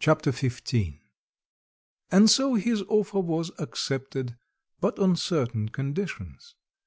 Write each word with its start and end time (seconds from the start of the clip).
Chapter 0.00 0.32
XV 0.32 1.00
And 2.12 2.28
so 2.28 2.56
his 2.56 2.82
offer 2.88 3.20
was 3.20 3.50
accepted, 3.58 4.36
but 4.82 4.98
on 4.98 5.16
certain 5.16 5.70
conditions. 5.70 6.56